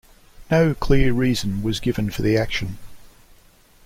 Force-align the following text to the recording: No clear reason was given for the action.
No 0.49 0.73
clear 0.73 1.13
reason 1.13 1.61
was 1.61 1.79
given 1.79 2.09
for 2.09 2.23
the 2.23 2.35
action. 2.35 2.79